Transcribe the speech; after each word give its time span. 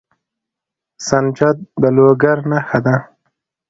سنجد 1.07 1.57
د 1.81 1.83
لوګر 1.95 2.37
نښه 2.49 2.79
ده. 2.85 2.95